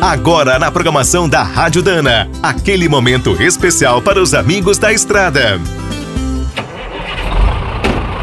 [0.00, 5.60] Agora na programação da Rádio Dana, aquele momento especial para os amigos da estrada.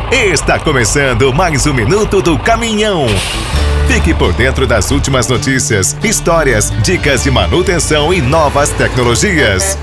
[0.09, 3.07] Está começando mais um minuto do caminhão.
[3.89, 9.78] Fique por dentro das últimas notícias, histórias, dicas de manutenção e novas tecnologias.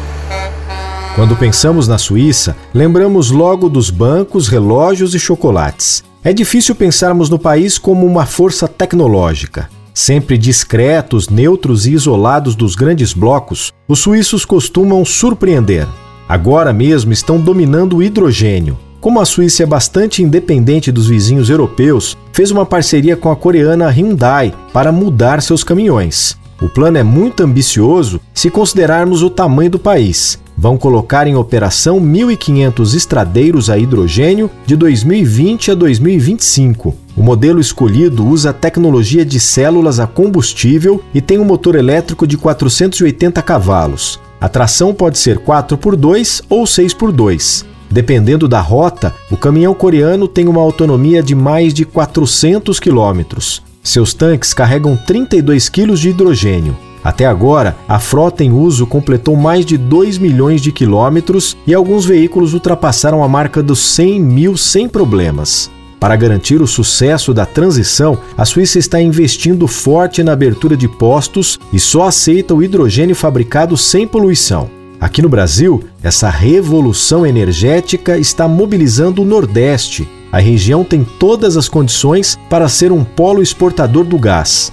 [1.15, 6.03] Quando pensamos na Suíça, lembramos logo dos bancos, relógios e chocolates.
[6.25, 9.69] É difícil pensarmos no país como uma força tecnológica.
[9.95, 15.87] Sempre discretos, neutros e isolados dos grandes blocos, os suíços costumam surpreender.
[16.29, 18.79] Agora mesmo estão dominando o hidrogênio.
[19.03, 23.91] Como a Suíça é bastante independente dos vizinhos europeus, fez uma parceria com a coreana
[23.91, 26.39] Hyundai para mudar seus caminhões.
[26.61, 30.39] O plano é muito ambicioso se considerarmos o tamanho do país.
[30.57, 36.95] Vão colocar em operação 1.500 estradeiros a hidrogênio de 2020 a 2025.
[37.17, 42.37] O modelo escolhido usa tecnologia de células a combustível e tem um motor elétrico de
[42.37, 44.21] 480 cavalos.
[44.41, 47.65] A tração pode ser 4x2 ou 6x2.
[47.91, 53.63] Dependendo da rota, o caminhão coreano tem uma autonomia de mais de 400 quilômetros.
[53.83, 56.77] Seus tanques carregam 32 kg de hidrogênio.
[57.05, 62.05] Até agora, a frota em uso completou mais de 2 milhões de quilômetros e alguns
[62.05, 65.71] veículos ultrapassaram a marca dos 100 mil sem problemas.
[66.03, 71.61] Para garantir o sucesso da transição, a Suíça está investindo forte na abertura de postos
[71.73, 74.69] e só aceita o hidrogênio fabricado sem poluição.
[75.01, 80.09] Aqui no Brasil, essa revolução energética está mobilizando o Nordeste.
[80.31, 84.73] A região tem todas as condições para ser um polo exportador do gás.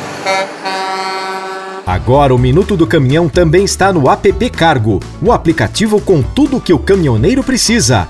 [2.03, 6.73] Agora o Minuto do Caminhão também está no app Cargo, o aplicativo com tudo que
[6.73, 8.09] o caminhoneiro precisa